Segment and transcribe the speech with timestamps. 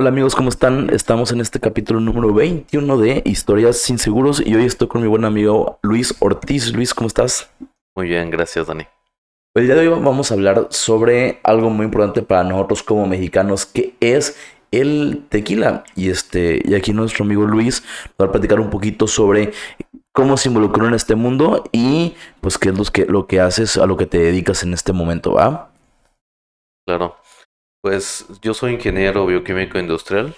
[0.00, 0.90] Hola amigos, ¿cómo están?
[0.90, 5.08] Estamos en este capítulo número 21 de Historias sin Seguros y hoy estoy con mi
[5.08, 6.72] buen amigo Luis Ortiz.
[6.72, 7.50] Luis, ¿cómo estás?
[7.96, 8.86] Muy bien, gracias Dani.
[9.56, 13.66] El día de hoy vamos a hablar sobre algo muy importante para nosotros como mexicanos,
[13.66, 14.38] que es
[14.70, 15.82] el tequila.
[15.96, 17.82] Y este, y aquí nuestro amigo Luis
[18.22, 19.50] va a platicar un poquito sobre
[20.12, 23.76] cómo se involucró en este mundo y pues qué es lo que, lo que haces,
[23.76, 25.72] a lo que te dedicas en este momento, ¿va?
[26.86, 27.16] Claro.
[27.82, 30.34] Pues yo soy ingeniero bioquímico industrial.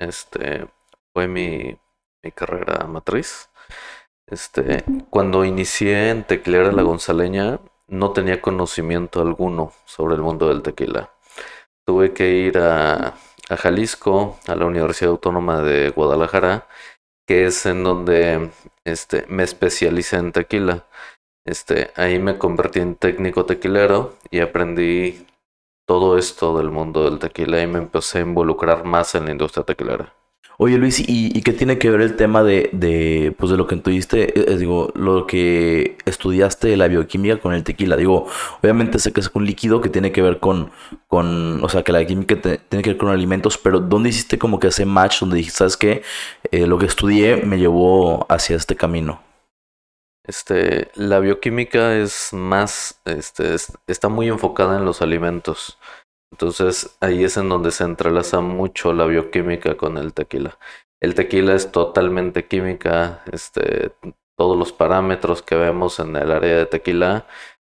[0.00, 0.66] Este
[1.12, 1.76] fue mi,
[2.24, 3.50] mi carrera matriz.
[4.26, 10.62] Este, cuando inicié en Tequilera La Gonzaleña, no tenía conocimiento alguno sobre el mundo del
[10.62, 11.10] tequila.
[11.86, 13.14] Tuve que ir a,
[13.48, 16.68] a Jalisco, a la Universidad Autónoma de Guadalajara,
[17.26, 18.50] que es en donde
[18.84, 20.86] este, me especialicé en tequila.
[21.46, 25.26] Este, ahí me convertí en técnico tequilero y aprendí
[25.88, 29.64] todo esto del mundo del tequila y me empecé a involucrar más en la industria
[29.64, 30.12] tequilera.
[30.58, 33.76] Oye Luis, ¿y, qué tiene que ver el tema de, de, pues de lo que
[33.76, 37.96] tuviste, eh, eh, digo, lo que estudiaste la bioquímica con el tequila?
[37.96, 38.26] Digo,
[38.60, 40.72] obviamente sé que es un líquido que tiene que ver con,
[41.06, 44.58] con o sea, que la química tiene que ver con alimentos, pero ¿dónde hiciste como
[44.58, 46.02] que ese match donde dijiste, sabes qué,
[46.50, 49.22] eh, lo que estudié me llevó hacia este camino?
[50.28, 55.77] Este, la bioquímica es más, este, está muy enfocada en los alimentos.
[56.30, 60.58] Entonces ahí es en donde se entrelaza mucho la bioquímica con el tequila.
[61.00, 63.92] El tequila es totalmente química, este,
[64.36, 67.26] todos los parámetros que vemos en el área de tequila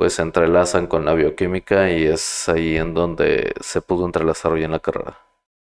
[0.03, 4.73] pues se entrelazan con la bioquímica y es ahí en donde se pudo entrelazar bien
[4.73, 5.17] la carrera.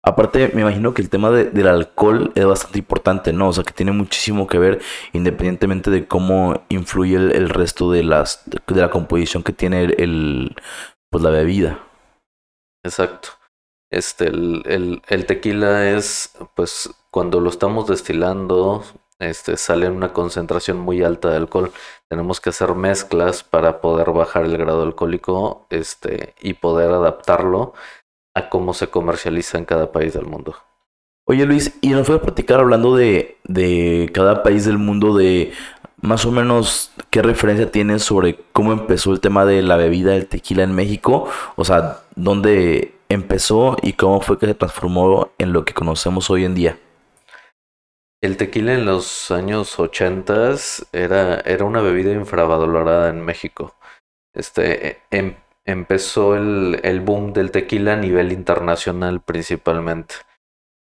[0.03, 3.49] Aparte, me imagino que el tema del alcohol es bastante importante, ¿no?
[3.49, 4.81] O sea, que tiene muchísimo que ver
[5.13, 10.57] independientemente de cómo influye el, resto de las de la composición que tiene el,
[11.11, 11.81] pues la bebida.
[12.87, 13.31] Exacto.
[13.91, 18.85] Este, el, el, tequila es, pues, cuando lo estamos destilando,
[19.19, 21.73] este, sale una concentración muy alta de alcohol.
[22.08, 27.74] Tenemos que hacer mezclas para poder bajar el grado alcohólico este, y poder adaptarlo
[28.35, 30.57] a cómo se comercializa en cada país del mundo.
[31.29, 35.53] Oye Luis, y nos fue a platicar hablando de, de cada país del mundo, de
[36.01, 40.27] más o menos qué referencia tienes sobre cómo empezó el tema de la bebida del
[40.27, 45.64] tequila en México, o sea, dónde empezó y cómo fue que se transformó en lo
[45.64, 46.79] que conocemos hoy en día.
[48.23, 50.55] El tequila en los años 80
[50.92, 53.77] era, era una bebida infravalorada en México.
[54.35, 60.14] Este, em, empezó el, el boom del tequila a nivel internacional principalmente.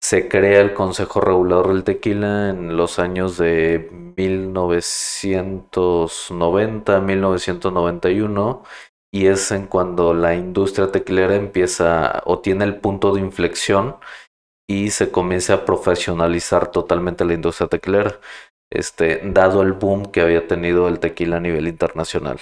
[0.04, 8.64] Se crea el Consejo Regulador del Tequila en los años de 1990, 1991
[9.14, 13.98] y es en cuando la industria tequilera empieza o tiene el punto de inflexión
[14.68, 18.20] y se comienza a profesionalizar totalmente la industria tequilera,
[18.72, 22.40] este, dado el boom que había tenido el tequila a nivel internacional.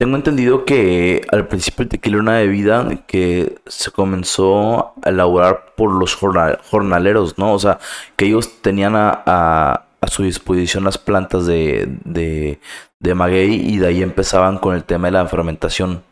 [0.00, 5.74] Tengo entendido que al principio el tequila era una bebida que se comenzó a elaborar
[5.76, 7.52] por los jornaleros, ¿no?
[7.52, 7.80] O sea,
[8.14, 12.60] que ellos tenían a, su disposición las plantas de, de,
[13.00, 16.04] de, maguey y de ahí empezaban con el tema de la fermentación.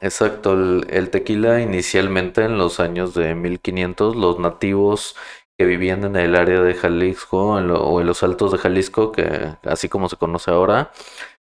[0.00, 5.16] Exacto, el, tequila inicialmente en los años de 1500, los nativos
[5.58, 9.88] que vivían en el área de Jalisco o en los altos de Jalisco, que así
[9.88, 10.92] como se conoce ahora,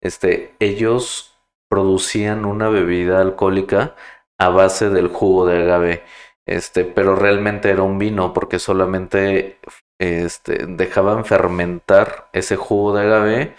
[0.02, 1.38] este, ellos
[1.70, 3.96] producían una bebida alcohólica
[4.38, 6.04] a base del jugo de agave,
[6.46, 9.59] este, pero realmente era un vino porque solamente
[10.00, 13.56] este, dejaban fermentar ese jugo de agave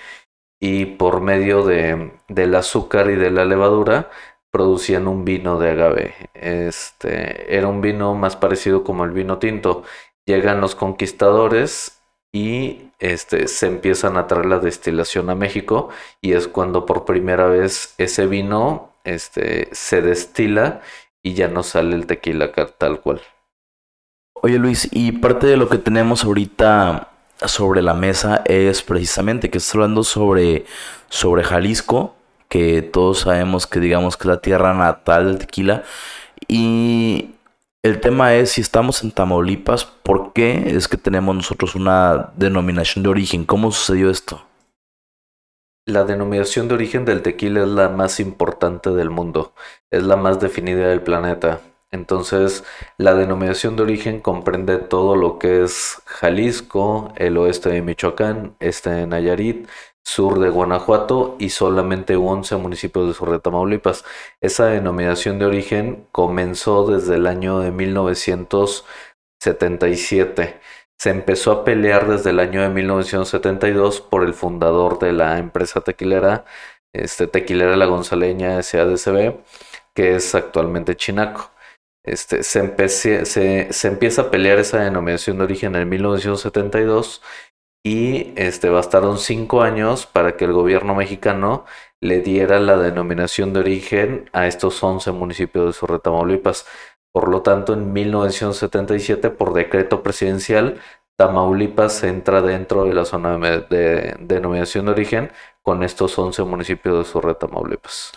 [0.61, 4.11] y por medio de, del azúcar y de la levadura
[4.50, 6.15] producían un vino de agave.
[6.34, 9.84] Este, era un vino más parecido como el vino tinto.
[10.27, 12.00] Llegan los conquistadores
[12.33, 15.88] y este, se empiezan a traer la destilación a México
[16.21, 20.81] y es cuando por primera vez ese vino este, se destila
[21.23, 23.21] y ya no sale el tequila tal cual.
[24.35, 27.09] Oye Luis, y parte de lo que tenemos ahorita
[27.44, 30.67] sobre la mesa es precisamente que estás hablando sobre,
[31.09, 32.15] sobre Jalisco,
[32.49, 35.85] que todos sabemos que digamos que es la tierra natal del tequila.
[36.49, 37.31] Y
[37.82, 43.03] el tema es si estamos en Tamaulipas, ¿por qué es que tenemos nosotros una denominación
[43.03, 43.44] de origen?
[43.44, 44.43] ¿Cómo sucedió esto?
[45.87, 49.55] La denominación de origen del tequila es la más importante del mundo,
[49.91, 51.61] es la más definida del planeta.
[51.91, 52.62] Entonces,
[52.99, 58.91] la denominación de origen comprende todo lo que es Jalisco, el oeste de Michoacán, este
[58.91, 59.67] de Nayarit,
[60.11, 64.05] sur de Guanajuato y solamente 11 municipios de sur de Tamaulipas.
[64.41, 70.61] Esa denominación de origen comenzó desde el año de 1977.
[70.99, 75.81] Se empezó a pelear desde el año de 1972 por el fundador de la empresa
[75.81, 76.45] tequilera,
[76.93, 79.37] este, Tequilera La Gonzaleña SADCB,
[79.95, 81.53] que es actualmente Chinaco.
[82.05, 87.23] Este, se, se, empieza a pelear esa denominación de origen en 1972
[87.82, 91.65] y este, bastaron cinco años para que el gobierno mexicano
[92.00, 96.67] le diera la denominación de origen a estos 11 municipios de Sur Tamaulipas.
[97.12, 100.79] Por lo tanto, en 1977, por decreto presidencial,
[101.17, 107.05] Tamaulipas entra dentro de la zona de, denominación de origen con estos 11 municipios de
[107.05, 108.12] Sur Tamaulipas.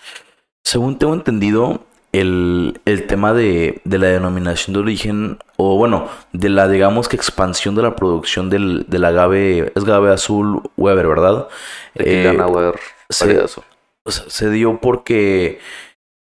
[0.64, 1.82] Según tengo entendido,
[2.14, 7.82] el, tema de, la denominación de origen, o bueno, de la, digamos que expansión de
[7.82, 11.48] la producción del, del agave, es agave azul Weber, ¿verdad?
[11.96, 12.80] Eh, Weber,
[13.10, 13.44] se,
[14.06, 15.60] se, dio porque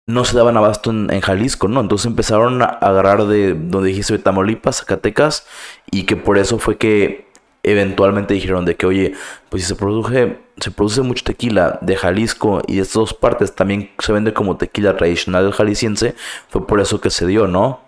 [0.07, 1.81] no se daban abasto en, Jalisco, ¿no?
[1.81, 5.47] Entonces empezaron a agarrar de donde dijiste, de Tamaulipas, Zacatecas,
[5.91, 7.30] y que por eso fue que
[7.63, 9.13] eventualmente dijeron de que, oye,
[9.49, 13.55] pues si se produce, se produce mucho tequila de Jalisco y de estas dos partes
[13.55, 16.15] también se vende como tequila tradicional jalisciense,
[16.49, 17.81] fue por eso que se dio, ¿no?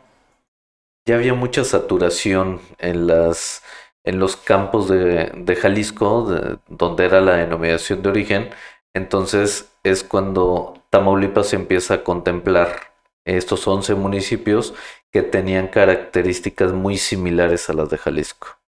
[1.06, 3.62] Ya había mucha saturación en las
[4.06, 8.50] en los campos de, de Jalisco, donde era la denominación de origen,
[8.94, 12.94] entonces es cuando Tamaulipas empieza a contemplar
[13.26, 14.74] estos 11 municipios
[15.12, 18.63] que tenían características muy similares a las de Jalisco.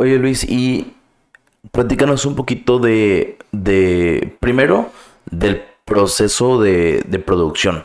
[0.00, 0.94] Oye Luis, y
[1.72, 4.90] platícanos un poquito de, de primero,
[5.30, 7.84] del proceso de, de producción.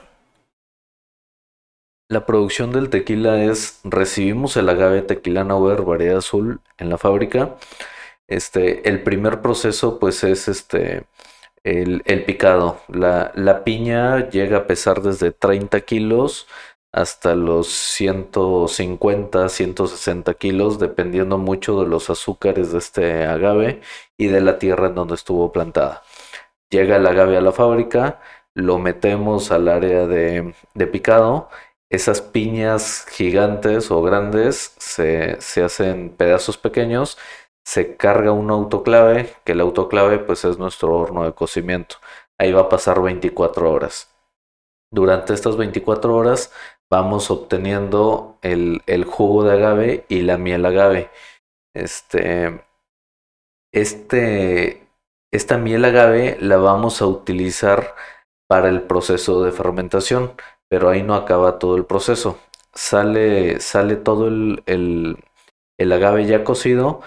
[2.07, 7.57] La producción del tequila es, recibimos el agave tequila Nauer variedad azul en la fábrica.
[8.29, 11.03] Este, el primer proceso pues es este,
[11.65, 12.79] el, el picado.
[12.87, 16.47] La, la, piña llega a pesar desde 30 kilos
[16.95, 23.81] hasta los 150, 160 kilos, dependiendo mucho de los azúcares de este agave
[24.17, 26.03] y de la tierra en donde estuvo plantada.
[26.69, 28.21] Llega el agave a la fábrica,
[28.53, 30.53] lo metemos al área de,
[30.91, 31.49] picado,
[31.89, 37.17] esas piñas gigantes o grandes se, se, hacen pedazos pequeños,
[37.65, 41.97] se carga un autoclave, que el autoclave pues es nuestro horno de cocimiento.
[42.37, 44.15] Ahí va a pasar 24 horas.
[44.91, 46.51] Durante estas 24 horas
[46.89, 51.09] vamos obteniendo el, jugo de agave y la miel agave.
[51.73, 52.63] Este,
[53.73, 54.87] este,
[55.31, 57.95] esta miel agave la vamos a utilizar
[58.47, 60.33] para el proceso de fermentación,
[60.69, 62.39] pero ahí no acaba todo el proceso.
[62.73, 67.01] Sale, sale todo el, el, agave ya cocido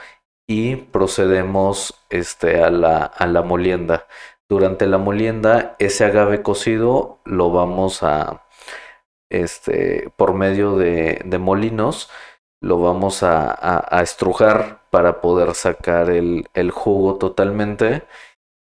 [0.47, 4.07] y procedemos este, a, la, a la molienda.
[4.49, 8.48] Durante la molienda, ese agave cocido lo vamos a,
[9.31, 12.11] este, por medio de, molinos,
[12.61, 18.03] lo vamos a, estrujar para poder sacar el, jugo totalmente.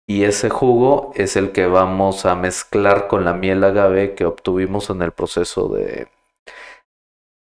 [0.07, 4.89] Y ese jugo es el que vamos a mezclar con la miel agave que obtuvimos
[4.89, 6.09] en el proceso de,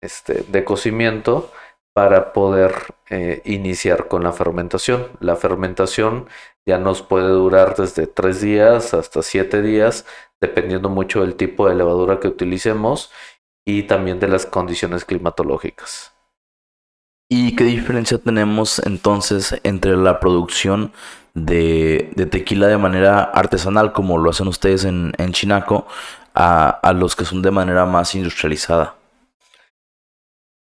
[0.03, 1.51] este, de cocimiento
[1.95, 2.73] para poder
[3.11, 5.09] eh, iniciar con la fermentación.
[5.21, 6.27] La fermentación
[6.67, 10.07] ya nos puede durar desde tres días hasta siete días,
[10.41, 13.11] dependiendo mucho del tipo de levadura que utilicemos
[13.67, 16.13] y también de las condiciones climatológicas.
[17.29, 20.93] ¿Y qué diferencia tenemos entonces entre la producción
[21.35, 25.87] de, tequila de manera artesanal, como lo hacen ustedes en, Chinaco,
[26.35, 28.97] a los que son de manera más industrializada?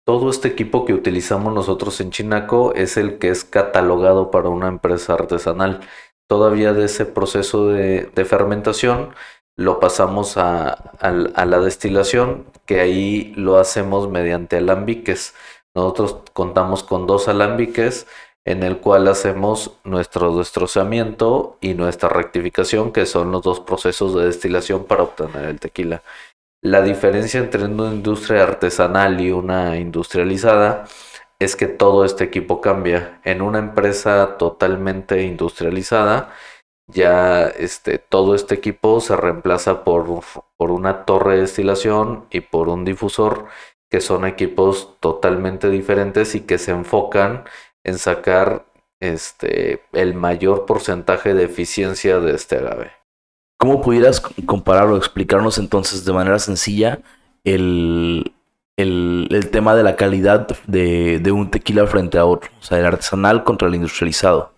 [0.07, 4.69] Todo este equipo que utilizamos nosotros en Chinaco es el que es catalogado para una
[4.69, 5.81] empresa artesanal.
[6.29, 9.15] Todavía de ese proceso de, fermentación
[9.57, 15.35] lo pasamos a, la destilación, que ahí lo hacemos mediante alambiques.
[15.75, 18.07] Nosotros contamos con dos alambiques
[18.45, 24.27] en el cual hacemos nuestro destrozamiento y nuestra rectificación, que son los dos procesos de
[24.27, 26.03] destilación para obtener el tequila.
[26.65, 30.87] La diferencia entre una industria artesanal y una industrializada
[31.39, 33.21] es que todo este equipo cambia.
[33.23, 36.33] En una empresa totalmente industrializada,
[36.87, 40.07] ya este, todo este equipo se reemplaza por,
[40.57, 43.45] por una torre de destilación y por un difusor,
[43.91, 47.45] que son equipos totalmente diferentes y que se enfocan
[47.85, 48.65] en sacar
[49.01, 53.04] este, el mayor porcentaje de eficiencia de este agave.
[53.65, 56.99] ¿Cómo pudieras comparar o explicarnos entonces de manera sencilla
[57.45, 58.35] el,
[58.77, 62.85] el, tema de la calidad de, de, un tequila frente a otro, o sea, el
[62.85, 64.53] artesanal contra el industrializado.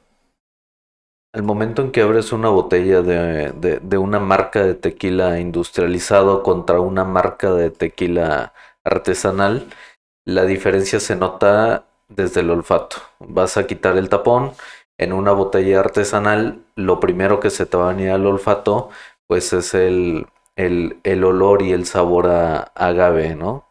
[1.33, 6.43] El momento en que abres una botella de, de, de una marca de tequila industrializado
[6.43, 9.69] contra una marca de tequila artesanal,
[10.25, 12.97] la diferencia se nota desde el olfato.
[13.21, 14.51] Vas a quitar el tapón.
[14.99, 18.91] En una botella artesanal, lo primero que se te va a venir al olfato,
[19.27, 20.27] pues es el,
[20.57, 23.69] el, el olor y el sabor a, agave, ¿no?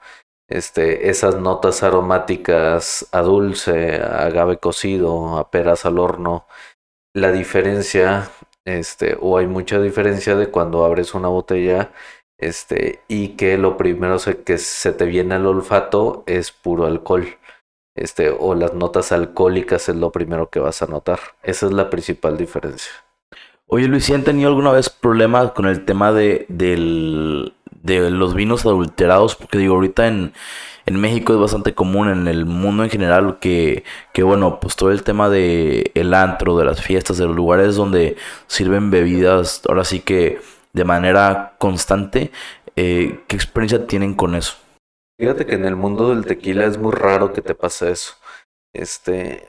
[0.47, 6.45] Este, esas notas aromáticas a dulce, agave cocido, a peras al horno.
[7.15, 8.29] La diferencia,
[8.65, 11.91] este, o hay mucha diferencia de cuando abres una botella
[12.37, 17.25] este, y que lo primero que se te viene al olfato es puro alcohol.
[17.95, 21.19] Este, o las notas alcohólicas es lo primero que vas a notar.
[21.43, 22.91] Esa es la principal diferencia.
[23.67, 28.65] Oye Luis, ¿han tenido alguna vez problemas con el tema de, del, de los vinos
[28.65, 29.35] adulterados?
[29.35, 30.33] Porque digo, ahorita en,
[30.85, 33.83] en México es bastante común, en el mundo en general, que,
[34.13, 37.75] que bueno, pues todo el tema de el antro, de las fiestas, de los lugares
[37.75, 40.39] donde sirven bebidas, ahora sí que
[40.73, 42.31] de manera constante.
[42.75, 44.57] Eh, ¿Qué experiencia tienen con eso?
[45.17, 48.15] Fíjate que en el mundo del tequila es muy raro que te pase eso.
[48.73, 49.47] Este,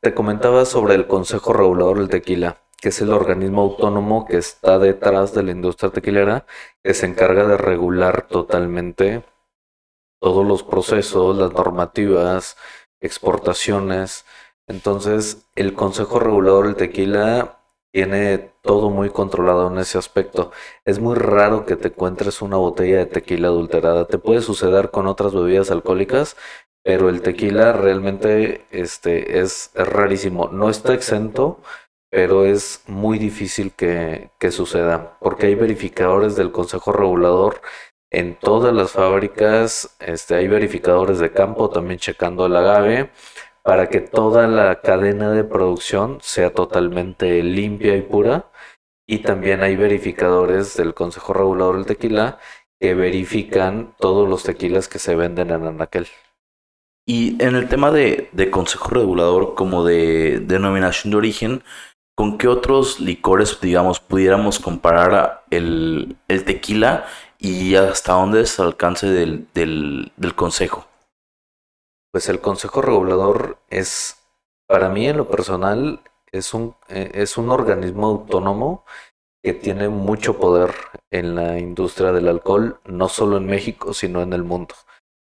[0.00, 4.78] te comentaba sobre el Consejo Regulador del Tequila, que es el organismo autónomo que está
[4.78, 6.46] detrás de la industria tequilera,
[6.82, 9.22] que se encarga de regular totalmente
[10.18, 12.56] todos los procesos, las normativas,
[13.00, 14.24] exportaciones.
[14.66, 17.61] Entonces, el Consejo Regulador del Tequila
[17.92, 20.50] tiene todo muy controlado en ese aspecto.
[20.84, 24.06] Es muy raro que te encuentres una botella de tequila adulterada.
[24.06, 26.36] Te puede suceder con otras bebidas alcohólicas,
[26.82, 30.48] pero el tequila realmente este, es, rarísimo.
[30.48, 31.60] No está exento,
[32.10, 37.60] pero es muy difícil que, que suceda, porque hay verificadores del Consejo Regulador
[38.10, 43.10] en todas las fábricas, este, hay verificadores de campo también checando el agave
[43.62, 48.50] para que toda la cadena de producción sea totalmente limpia y pura.
[49.06, 52.38] Y también hay verificadores del Consejo Regulador del Tequila
[52.80, 56.08] que verifican todos los tequilas que se venden en Anaquel.
[57.06, 61.62] Y en el tema de, Consejo Regulador como de denominación de origen,
[62.16, 67.06] ¿con qué otros licores, digamos, pudiéramos comparar el, tequila
[67.38, 70.86] y hasta dónde es el alcance del, del Consejo?
[72.12, 74.18] Pues el Consejo Regulador es,
[74.68, 76.00] para mí en lo personal,
[76.30, 78.84] es un, eh, es un organismo autónomo
[79.42, 80.74] que tiene mucho poder
[81.10, 84.74] en la industria del alcohol, no solo en México, sino en el mundo.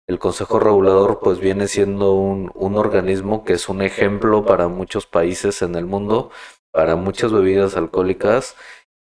[0.05, 5.07] El Consejo Regulador pues viene siendo un, un organismo que es un ejemplo para muchos
[5.07, 6.29] países en el mundo,
[6.74, 8.57] para muchas bebidas alcohólicas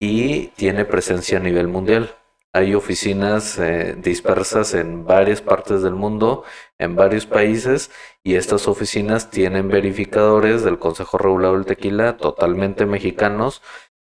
[0.00, 2.10] y tiene presencia a nivel mundial.
[2.54, 6.44] Hay oficinas eh, dispersas en varias partes del mundo,
[6.78, 7.90] en varios países,
[8.24, 13.62] y estas oficinas tienen verificadores del Consejo Regulador del Tequila totalmente mexicanos,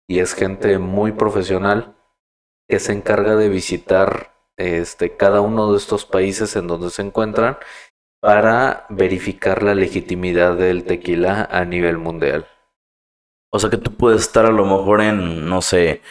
[0.07, 1.95] y es gente muy profesional
[2.67, 7.57] que se encarga de visitar este, cada uno de estos países en donde se encuentran
[8.21, 12.47] para verificar la legitimidad del tequila a nivel mundial.
[13.51, 16.01] O sea que tú puedes estar a lo mejor en, no sé,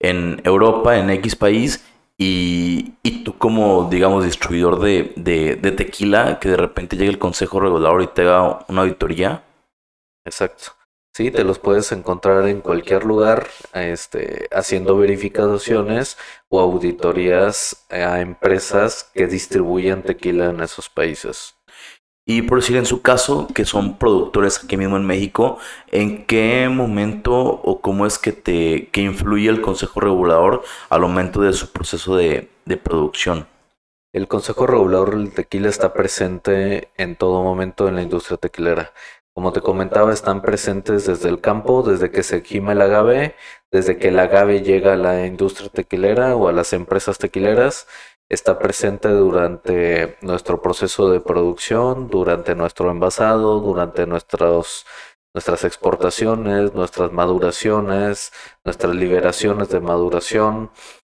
[0.00, 1.84] en Europa, en X país,
[2.16, 7.18] y, y tú como, digamos, distribuidor de, de, de, tequila, que de repente llegue el
[7.18, 9.44] consejo regulador y te haga una auditoría.
[10.24, 10.72] Exacto.
[11.14, 16.16] Sí, te los puedes encontrar en cualquier lugar, este, haciendo verificaciones
[16.48, 21.57] o auditorías a empresas que distribuyen tequila en esos países.
[22.30, 25.56] Y por decir en su caso, que son productores aquí mismo en México,
[25.90, 31.40] ¿en qué momento o cómo es que te que influye el Consejo Regulador al momento
[31.40, 33.46] de su proceso de, de producción?
[34.12, 38.92] El Consejo Regulador del Tequila está presente en todo momento en la industria tequilera.
[39.38, 43.36] Como te comentaba, están presentes desde el campo, desde que se gima el agave,
[43.70, 47.86] desde que el agave llega a la industria tequilera o a las empresas tequileras
[48.28, 54.84] está presente durante nuestro proceso de producción, durante nuestro envasado, durante nuestros,
[55.32, 58.32] nuestras exportaciones, nuestras maduraciones,
[58.64, 60.72] nuestras liberaciones de maduración.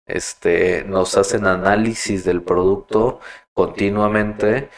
[0.06, 3.22] Este, nos hacen análisis del producto
[3.54, 4.70] continuamente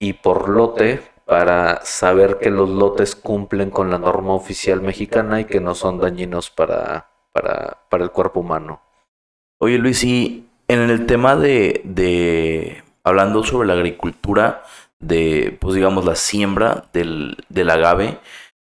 [0.00, 5.44] y por lote para saber que los lotes cumplen con la norma oficial mexicana y
[5.44, 8.80] que no son dañinos para, para, para el cuerpo humano.
[9.58, 14.62] Oye Luis, y en el tema de, de, hablando sobre la agricultura,
[15.00, 18.20] de, pues digamos, la siembra del, del agave,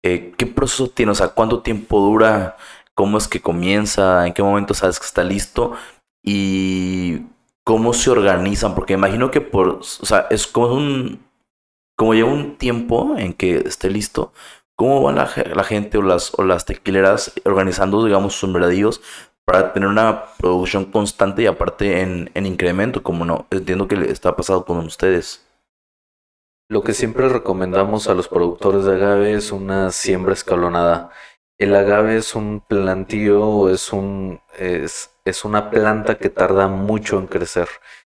[0.04, 1.12] eh, ¿qué proceso tiene?
[1.12, 2.56] O sea, ¿cuánto tiempo dura?
[2.94, 4.24] ¿Cómo es que comienza?
[4.24, 5.72] ¿En qué momento sabes que está listo?
[6.22, 7.22] Y
[7.64, 11.26] cómo se organizan, porque imagino que por, o sea, es como un,
[11.96, 14.32] como lleva un tiempo en que esté listo,
[14.76, 19.00] ¿cómo va la, gente o las, o las tequileras organizando, digamos, sus sembradíos
[19.44, 24.36] para tener una producción constante y aparte en, en incremento, como no, entiendo que está
[24.36, 25.46] pasando con ustedes?
[26.68, 31.10] Lo que siempre recomendamos a los productores de agave es una siembra escalonada.
[31.58, 37.28] El agave es un plantío, es, un, es, es una planta que tarda mucho en
[37.28, 37.68] crecer.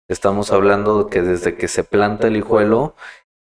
[0.07, 2.95] Estamos hablando de que desde que se planta el hijuelo,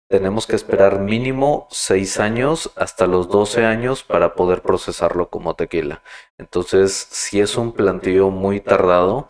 [0.08, 6.04] tenemos que esperar mínimo 6 años hasta los 12 años para poder procesarlo como tequila.
[6.38, 9.30] Entonces, si es un plantío muy tardado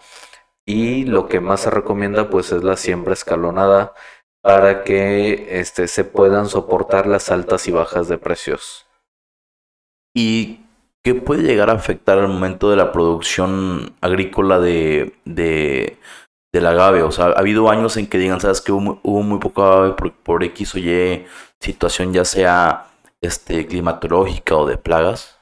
[0.66, 3.94] y lo que más se recomienda pues es la siembra escalonada
[4.42, 8.86] para que este, se puedan soportar las altas y bajas de precios.
[10.14, 10.66] ¿Y
[11.04, 15.98] qué puede llegar a afectar al momento de la producción agrícola de, de,
[16.56, 17.04] del agave?
[17.04, 20.14] O sea, ha habido años en que digan, sabes que hubo, muy poco agave por,
[20.14, 21.26] por, X o Y
[21.60, 22.88] situación, ya sea
[23.22, 25.40] este, climatológica o de plagas.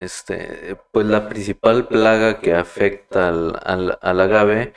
[0.00, 4.72] Este, pues la principal plaga que afecta al, al, al agave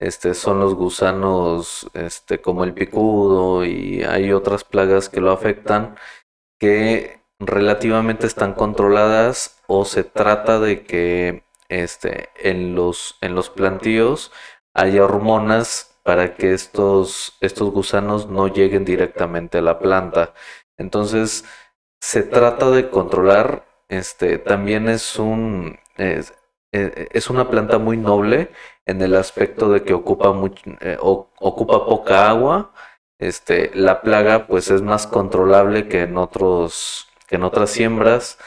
[0.00, 5.96] este, son los gusanos este, como el picudo y hay otras plagas que lo afectan
[6.60, 14.32] que relativamente están controladas o se trata de que este, en, los, en los plantíos
[14.78, 20.34] haya hormonas para que estos, estos gusanos no lleguen directamente a la planta.
[20.78, 21.44] Entonces,
[22.00, 26.32] se trata de controlar, este, también es un, es,
[26.72, 28.50] eh, es una planta muy noble
[28.86, 30.32] en el aspecto de que ocupa,
[30.80, 32.72] eh, ocupa poca agua.
[33.18, 38.38] Este, la plaga pues es más controlable que en otros que en otras siembras.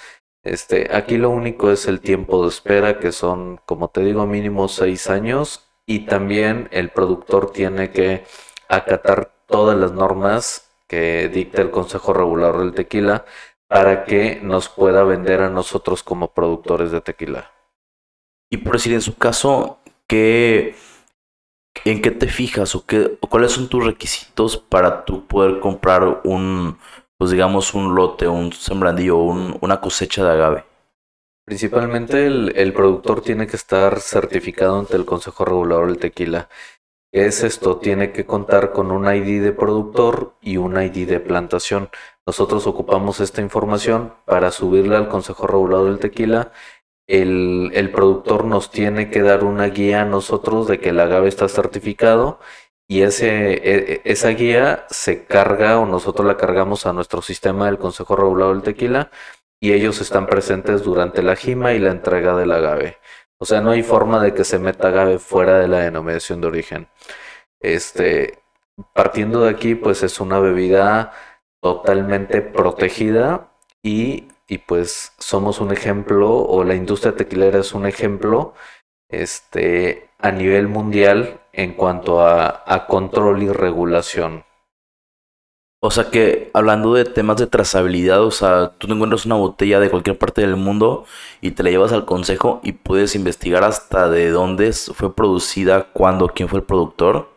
[0.44, 4.68] Este, aquí lo único es el tiempo de espera, que son, como te digo, mínimo
[4.68, 5.71] seis años.
[5.86, 8.24] Y también el productor tiene que
[8.70, 13.26] acatar todas las normas que dicta el Consejo Regulador del Tequila
[13.72, 17.52] para que nos pueda vender a nosotros como productores de tequila.
[18.50, 20.76] Y por decir, en su caso, ¿qué,
[21.86, 26.78] ¿en qué te fijas o, qué, cuáles son tus requisitos para tú poder comprar un,
[27.18, 30.66] pues digamos, un lote, un sembrandillo, un, una cosecha de agave?
[31.46, 36.50] Principalmente el, productor tiene que estar certificado ante el Consejo Regulador del Tequila.
[37.12, 37.78] ¿Qué es esto?
[37.78, 41.90] Tiene que contar con un ID de productor y un ID de plantación.
[42.26, 46.52] Nosotros ocupamos esta información para subirla al Consejo Regulador del Tequila
[47.12, 51.28] el, el, productor nos tiene que dar una guía a nosotros de que el agave
[51.28, 52.40] está certificado
[52.88, 57.66] y ese, e, e, esa guía se carga o nosotros la cargamos a nuestro sistema
[57.66, 59.12] del Consejo Regulador del Tequila
[59.62, 62.98] y ellos están presentes durante la jima y la entrega del agave.
[63.40, 66.48] O sea, no hay forma de que se meta agave fuera de la denominación de
[66.48, 66.90] origen.
[67.62, 68.40] Este,
[68.94, 71.14] partiendo de aquí, pues es una bebida
[71.62, 73.52] totalmente protegida
[73.84, 78.54] y y pues somos un ejemplo o la industria tequilera es un ejemplo
[79.08, 84.44] este, a nivel mundial en cuanto a, a control y regulación.
[85.84, 89.80] O sea que hablando de temas de trazabilidad, o sea, tú te encuentras una botella
[89.80, 91.06] de cualquier parte del mundo
[91.42, 96.28] y te la llevas al consejo y puedes investigar hasta de dónde fue producida, cuándo,
[96.28, 97.30] quién fue el productor.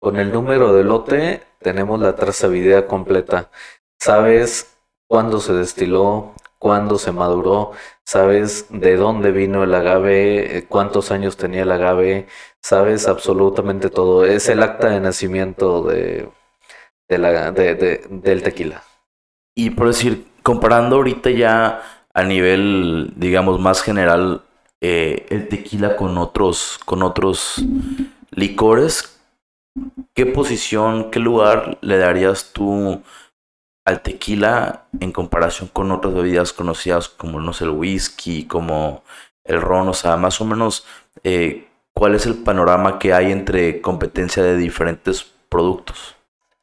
[0.00, 3.52] Con el número de lote tenemos la trazabilidad completa.
[4.00, 4.76] Sabes
[5.06, 7.72] cuándo se destiló, cuándo se maduró,
[8.04, 12.26] sabes de dónde vino el agave, eh, cuántos años tenía el agave,
[12.60, 14.24] sabes absolutamente todo.
[14.24, 16.28] Es el acta de nacimiento de,
[17.08, 18.82] la, del tequila.
[19.54, 24.42] Y por decir, comparando ahorita ya a nivel, digamos, más general,
[24.80, 27.64] eh, el tequila con otros, con otros
[28.30, 29.20] licores,
[30.14, 33.02] ¿qué posición, qué lugar le darías tú?
[33.84, 39.04] al tequila en comparación con otras bebidas conocidas como, no sé, el whisky, como
[39.44, 40.86] el ron, o sea, más o menos,
[41.22, 46.13] eh, ¿cuál es el panorama que hay entre competencia de diferentes productos?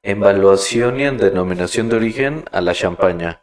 [0.03, 3.41] Evaluación y en denominación de origen a la champaña.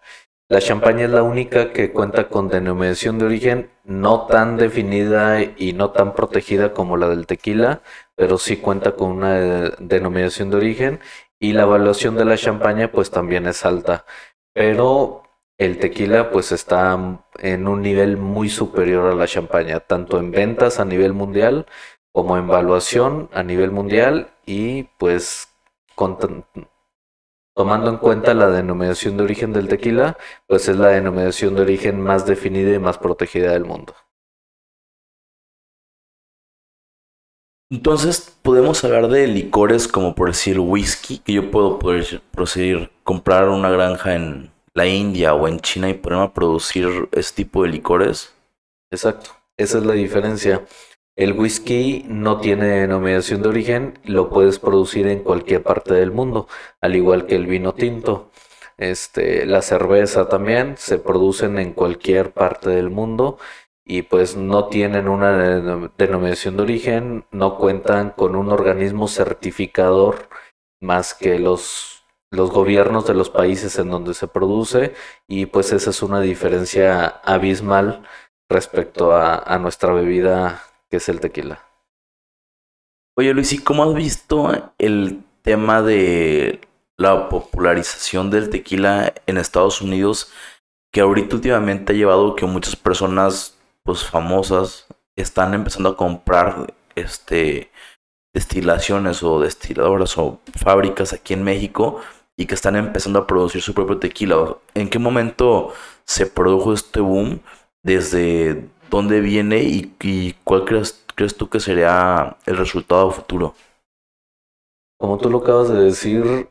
[0.48, 5.72] La champaña es la única que cuenta con denominación de origen no tan definida y
[5.74, 7.82] no tan protegida como la del tequila,
[8.16, 11.00] pero sí cuenta con una denominación de origen
[11.38, 14.04] y la evaluación de la champaña pues también es alta,
[14.52, 15.22] pero
[15.58, 16.98] el tequila pues está
[17.38, 21.66] en un nivel muy superior a la champaña, tanto en ventas a nivel mundial
[22.12, 25.48] como en evaluación a nivel mundial y pues
[27.54, 32.00] tomando en cuenta la denominación de origen del tequila, pues es la denominación de origen
[32.00, 33.94] más definida y más protegida del mundo.
[37.70, 43.48] Entonces, podemos hablar de licores como por decir whisky, que yo puedo poder proceder, comprar
[43.48, 47.70] una granja en la India o en China y ponerme a producir este tipo de
[47.70, 48.34] licores.
[48.90, 50.64] Exacto, esa es la diferencia.
[51.18, 56.46] El whisky no tiene denominación de origen, lo puedes producir en cualquier parte del mundo,
[56.80, 58.30] al igual que el vino tinto.
[58.76, 63.36] Este, la cerveza también se producen en cualquier parte del mundo
[63.84, 70.28] y pues no tienen una denominación de origen, no cuentan con un organismo certificador
[70.80, 74.94] más que los, los gobiernos de los países en donde se produce
[75.26, 78.04] y pues esa es una diferencia abismal
[78.48, 81.64] respecto a, a nuestra bebida que es el tequila.
[83.16, 86.60] Oye Luis, ¿y cómo has visto el tema de
[86.96, 90.30] la popularización del tequila en Estados Unidos?
[90.92, 97.70] Que ahorita últimamente ha llevado que muchas personas pues famosas están empezando a comprar este
[98.34, 102.00] destilaciones o destiladoras o fábricas aquí en México
[102.36, 104.56] y que están empezando a producir su propio tequila.
[104.74, 105.74] ¿En qué momento
[106.04, 107.40] se produjo este boom?
[107.82, 113.54] ¿Desde dónde viene y, cuál crees, crees tú que sería el resultado futuro?
[114.98, 116.48] Como tú lo acabas de decir,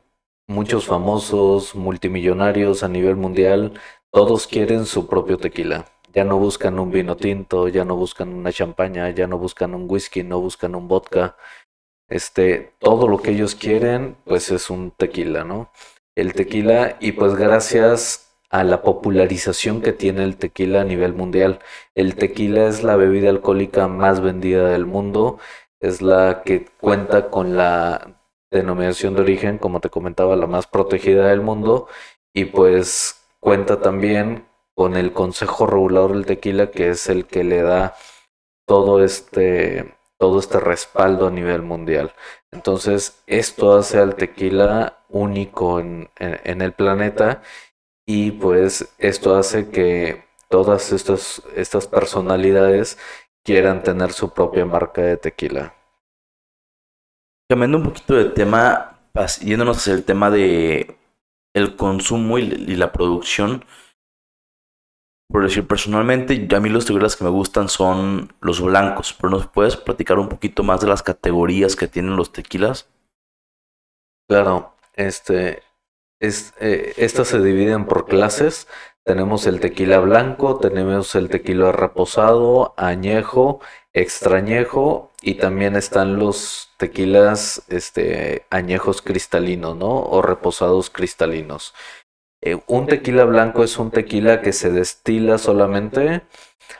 [0.47, 3.73] muchos famosos, multimillonarios a nivel mundial,
[4.11, 5.85] todos quieren su propio tequila.
[6.13, 9.85] Ya no buscan un vino tinto, ya no buscan una champaña, ya no buscan un
[9.89, 11.35] whisky, no buscan un vodka.
[12.09, 15.71] Este, todo lo que ellos quieren, pues es un tequila, ¿no?
[16.15, 21.59] El tequila, y pues gracias a la popularización que tiene el tequila a nivel mundial.
[21.95, 25.39] El tequila es la bebida alcohólica más vendida del mundo,
[25.79, 31.27] es la que cuenta con la denominación de origen, como te comentaba, la más protegida
[31.27, 31.87] del mundo,
[32.33, 37.61] y pues cuenta también con el Consejo Regulador del Tequila, que es el que le
[37.61, 37.95] da
[38.67, 42.13] todo este, todo este respaldo a nivel mundial.
[42.51, 47.41] Entonces, esto hace al tequila único en, el planeta
[48.07, 52.97] y pues esto hace que todas estas, estas personalidades
[53.43, 55.75] quieran tener su propia marca de tequila.
[57.49, 58.99] Cambiando un poquito de tema,
[59.41, 60.97] yéndonos hacia el tema de
[61.53, 63.65] el consumo y la producción,
[65.29, 69.47] por decir, personalmente, a mí los tequilas que me gustan son los blancos, pero ¿nos
[69.47, 72.89] puedes platicar un poquito más de las categorías que tienen los tequilas?
[74.29, 75.63] Claro, este,
[76.19, 78.67] eh, estas se dividen por clases.
[79.05, 83.61] Tenemos el tequila blanco, tenemos el tequila reposado, añejo,
[83.93, 90.01] extrañejo y también están los tequilas este, añejos cristalinos, ¿no?
[90.01, 91.73] O reposados cristalinos.
[92.41, 96.21] Eh, un tequila blanco es un tequila que se destila solamente,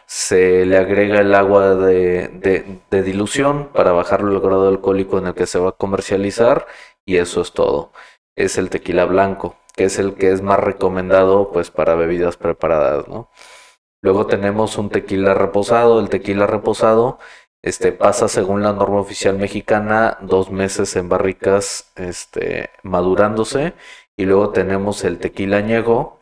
[0.06, 5.48] se le agrega el agua de, dilución para bajarlo el grado alcohólico en el que
[5.48, 6.68] se va a comercializar
[7.06, 7.92] y eso es todo.
[8.38, 13.10] Es el tequila blanco, que es el que es más recomendado pues para bebidas preparadas,
[13.10, 13.30] ¿no?
[14.02, 17.20] Luego tenemos un tequila reposado, el tequila reposado
[17.64, 23.74] este, pasa según la norma oficial mexicana dos meses en barricas este, madurándose
[24.16, 26.22] y luego tenemos el tequila añejo,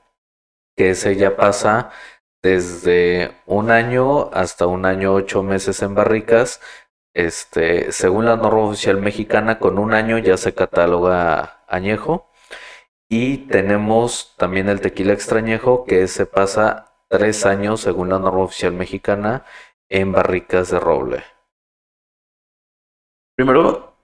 [0.75, 1.91] que ese ya pasa
[2.41, 6.61] desde un año hasta un año ocho meses en barricas.
[7.13, 12.31] Este, según la norma oficial mexicana, con un año ya se cataloga añejo.
[13.09, 18.73] Y tenemos también el tequila extrañejo, que se pasa tres años, según la norma oficial
[18.73, 19.45] mexicana,
[19.89, 21.23] en barricas de roble.
[23.35, 23.95] Primero,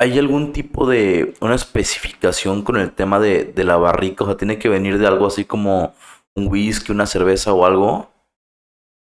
[0.00, 4.22] ¿Hay algún tipo de una especificación con el tema de, de, la barrica?
[4.22, 5.92] O sea, ¿tiene que venir de algo así como
[6.36, 8.08] un whisky, una cerveza o algo?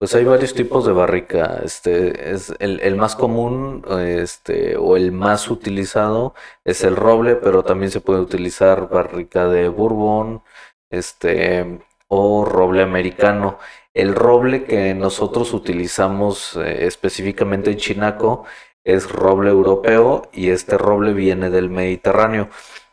[0.02, 1.60] Pues hay varios tipos de barrica.
[1.64, 6.34] Este es el, el, más común, este, o el más utilizado
[6.64, 10.42] es el roble, pero también se puede utilizar barrica de bourbon,
[10.90, 13.60] este, o roble americano.
[13.94, 18.44] El roble que nosotros utilizamos eh, específicamente en Chinaco
[18.82, 22.48] es roble europeo y este roble viene del Mediterráneo.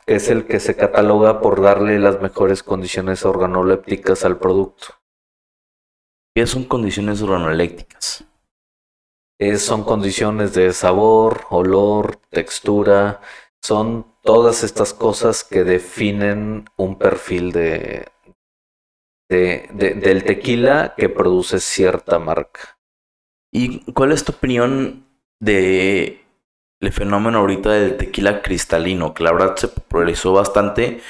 [0.05, 4.98] Es el que se cataloga por darle las mejores condiciones organolépticas al producto.
[6.35, 8.25] ¿Qué son condiciones organolépticas?
[9.57, 13.21] son condiciones de sabor, olor, textura,
[13.61, 18.11] son todas estas cosas que definen un perfil de,
[19.29, 22.77] del tequila que produce cierta marca.
[23.49, 25.07] ¿Y cuál es tu opinión
[25.39, 26.25] de
[26.79, 31.01] el fenómeno ahorita del tequila cristalino, que la verdad se popularizó bastante.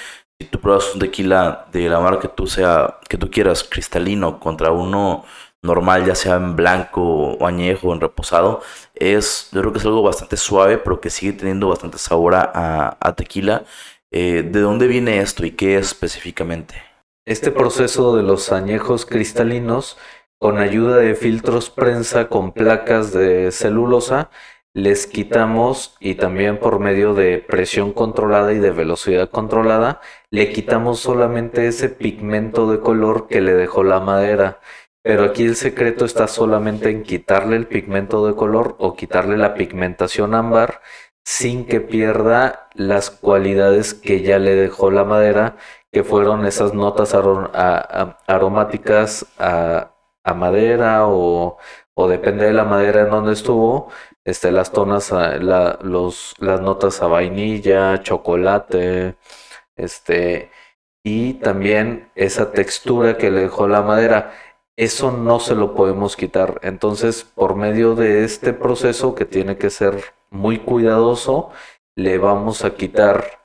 [0.42, 4.40] Si tú pruebas un tequila de la marca que tú sea, que tú quieras, cristalino,
[4.40, 5.26] contra uno
[5.62, 7.02] normal, ya sea en blanco
[7.34, 8.62] o añejo en reposado,
[8.96, 13.14] es, yo creo que es algo bastante suave, pero que sigue teniendo bastante sabor a,
[13.18, 13.66] tequila.
[14.12, 16.82] Eh, ¿De dónde viene esto y qué es específicamente?
[17.26, 19.98] Este proceso de los añejos cristalinos,
[20.40, 24.30] con ayuda de filtros prensa con placas de celulosa,
[24.84, 31.00] les quitamos y también por medio de presión controlada y de velocidad controlada, le quitamos
[31.00, 34.60] solamente ese pigmento de color que le dejó la madera.
[35.04, 39.54] Pero aquí el secreto está solamente en quitarle el pigmento de color o quitarle la
[39.54, 40.82] pigmentación ámbar
[41.24, 45.58] sin que pierda las cualidades que ya le dejó la madera,
[45.92, 47.16] que fueron esas notas
[48.28, 49.92] aromáticas a,
[50.34, 51.58] madera o,
[51.96, 53.92] o, depende de la madera en donde estuvo,
[54.26, 55.12] este, las tonas,
[55.82, 59.16] los, las notas a vainilla, chocolate,
[59.76, 60.52] este,
[61.04, 64.32] y también esa textura que le dejó la madera
[64.80, 66.62] eso no se lo podemos quitar.
[66.64, 71.52] Entonces, por medio de este proceso que tiene que ser muy cuidadoso,
[71.98, 73.42] le vamos a quitar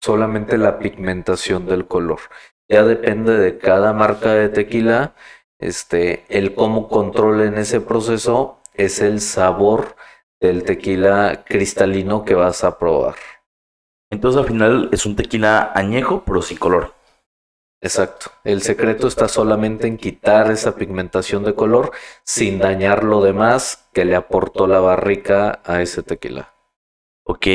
[0.00, 2.20] solamente la pigmentación del color.
[2.68, 5.16] Ya depende de cada marca de tequila,
[5.66, 9.96] este, el cómo controlen ese proceso es el sabor
[10.40, 13.14] del tequila cristalino que vas a probar.
[14.10, 16.94] Entonces al final es un tequila añejo pero sin color.
[17.80, 18.30] Exacto.
[18.44, 21.92] El secreto está solamente en quitar esa pigmentación de color
[22.24, 26.54] sin dañar lo demás que le aportó la barrica a ese tequila.
[27.26, 27.46] Ok,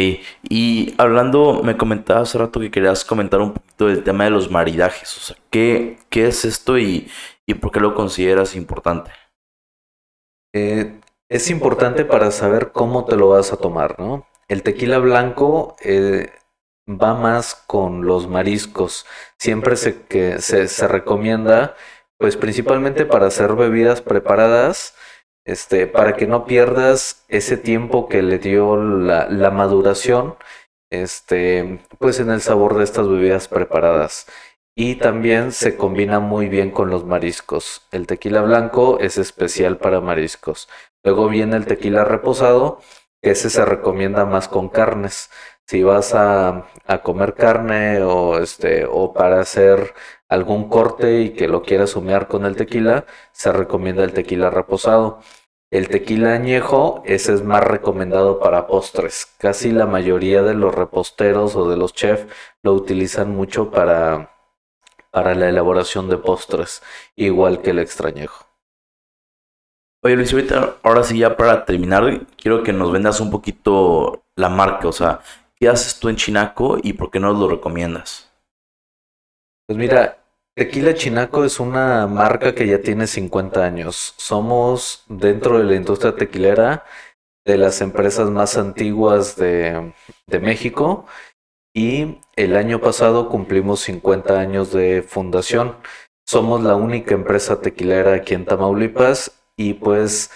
[0.50, 4.52] y hablando, me comentabas hace rato que querías comentar un poquito del tema de los
[4.52, 5.18] maridajes.
[5.18, 7.10] O sea, ¿qué, qué es esto y,
[7.46, 9.12] y, por qué lo consideras importante?
[10.54, 14.26] Eh, es importante para saber cómo te lo vas a tomar, ¿no?
[14.48, 16.32] El tequila blanco eh,
[16.88, 19.06] va más con los mariscos.
[19.38, 21.76] Siempre se, que se, recomienda,
[22.18, 24.96] pues principalmente para hacer bebidas preparadas,
[25.46, 30.36] este, para que no pierdas ese tiempo que le dio la, la maduración,
[30.90, 34.28] este, pues en el sabor de estas bebidas preparadas.
[34.76, 37.88] Y también se combina muy bien con los mariscos.
[37.92, 40.70] El tequila blanco es especial para mariscos.
[41.04, 42.80] Luego viene el tequila reposado,
[43.22, 45.30] que ese se recomienda más con carnes
[45.70, 46.66] si vas a,
[47.04, 49.94] comer carne o, este, o para hacer
[50.28, 55.20] algún corte y que lo quieras humear con el tequila, se recomienda el tequila reposado.
[55.72, 59.28] El tequila añejo, ese es más recomendado para postres.
[59.38, 62.26] Casi la mayoría de los reposteros o de los chefs
[62.64, 64.36] lo utilizan mucho para,
[65.12, 66.82] para la elaboración de postres,
[67.16, 68.46] igual que el extrañejo.
[70.02, 74.48] Oye Luis, ahorita, ahora sí ya para terminar, quiero que nos vendas un poquito la
[74.50, 75.20] marca, o sea,
[75.60, 78.32] ¿Qué haces tú en Chinaco y por qué no lo recomiendas?
[79.68, 80.18] Pues mira,
[80.60, 84.14] Tequila Chinaco es una marca que ya tiene 50 años.
[84.18, 86.84] Somos dentro de la industria tequilera
[87.46, 89.94] de las empresas más antiguas de,
[90.28, 91.06] México
[91.74, 95.78] y el año pasado cumplimos 50 años de fundación.
[96.28, 100.30] Somos la única empresa tequilera aquí en Tamaulipas y pues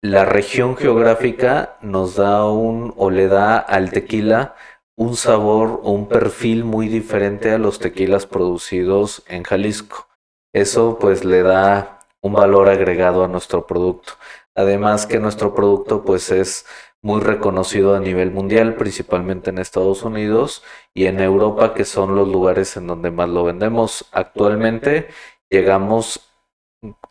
[0.00, 4.54] la región geográfica nos da un o le da al tequila
[4.96, 10.08] un sabor o un perfil muy diferente a los tequilas producidos en Jalisco.
[10.54, 14.14] Eso pues le da un valor agregado a nuestro producto.
[14.54, 16.66] Además que nuestro producto pues es
[17.02, 22.26] muy reconocido a nivel mundial, principalmente en Estados Unidos y en Europa, que son los
[22.28, 24.06] lugares en donde más lo vendemos.
[24.12, 25.08] Actualmente
[25.50, 26.20] llegamos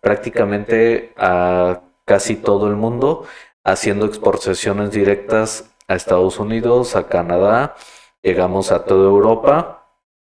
[0.02, 3.26] prácticamente a casi todo el mundo,
[3.64, 7.76] haciendo exportaciones directas a Estados Unidos, a Canadá,
[8.22, 9.90] llegamos a toda Europa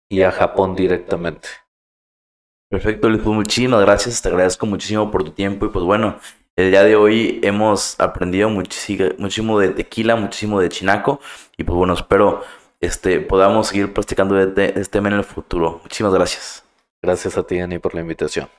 [0.10, 1.50] y a Japón directamente.
[2.70, 6.18] Perfecto, Luis, pues muchísimas gracias, te agradezco muchísimo por tu tiempo y pues bueno,
[6.56, 11.20] el día de hoy hemos aprendido muchísimo de tequila, muchísimo de chinaco
[11.58, 12.42] y pues bueno, espero
[12.80, 15.80] este, podamos seguir practicando este, este tema en el futuro.
[15.84, 16.64] Muchísimas gracias.
[17.02, 18.50] Gracias a ti, Ani, por la invitación.